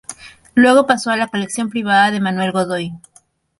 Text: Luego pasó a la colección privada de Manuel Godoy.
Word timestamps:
Luego 0.55 0.87
pasó 0.87 1.11
a 1.11 1.15
la 1.15 1.27
colección 1.27 1.69
privada 1.69 2.09
de 2.09 2.19
Manuel 2.19 2.51
Godoy. 2.51 2.91